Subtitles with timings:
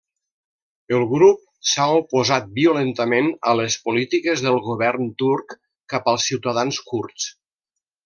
[0.99, 5.59] El grup s'ha oposat violentament a les polítiques del govern turc
[5.97, 7.33] cap als ciutadans kurds.